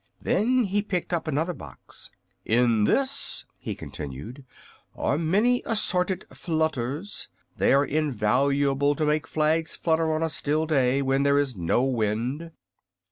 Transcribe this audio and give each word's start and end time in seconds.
Then 0.19 0.63
he 0.63 0.81
picked 0.81 1.13
up 1.13 1.27
another 1.27 1.53
box. 1.53 2.09
"In 2.43 2.85
this," 2.85 3.45
he 3.59 3.75
continued, 3.75 4.43
"are 4.95 5.15
many 5.19 5.61
assorted 5.63 6.25
flutters. 6.33 7.29
They 7.55 7.71
are 7.71 7.85
invaluable 7.85 8.95
to 8.95 9.05
make 9.05 9.27
flags 9.27 9.75
flutter 9.75 10.11
on 10.11 10.23
a 10.23 10.29
still 10.29 10.65
day, 10.65 11.03
when 11.03 11.21
there 11.21 11.37
is 11.37 11.55
no 11.55 11.83
wind. 11.83 12.49